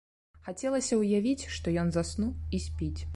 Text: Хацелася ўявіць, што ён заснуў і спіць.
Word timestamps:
Хацелася 0.45 0.97
ўявіць, 1.01 1.49
што 1.57 1.75
ён 1.83 1.93
заснуў 1.99 2.33
і 2.59 2.63
спіць. 2.65 2.99